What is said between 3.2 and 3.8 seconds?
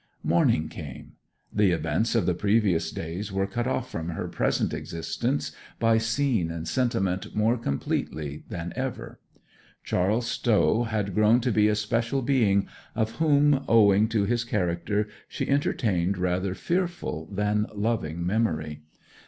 were cut